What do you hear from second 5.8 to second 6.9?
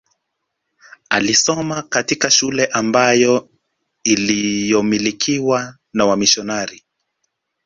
na wamisionari